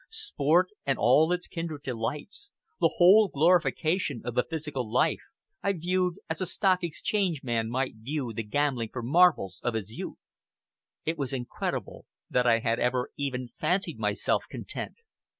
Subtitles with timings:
[0.09, 5.21] Sport and all its kindred delights the whole glorification of the physical life
[5.61, 9.91] I viewed as a Stock Exchange man might view the gambling for marbles of his
[9.91, 10.17] youth.
[11.05, 14.95] It was incredible that I had ever even fancied myself content.